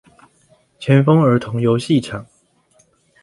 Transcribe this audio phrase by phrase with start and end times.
[0.79, 2.25] 前峰兒童遊戲場